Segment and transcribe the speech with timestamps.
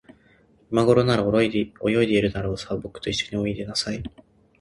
[0.09, 0.13] い
[0.73, 1.75] まごろなら、泳いでい
[2.19, 2.57] るだろう。
[2.57, 4.01] さあ、ぼくといっしょにおいでなさい。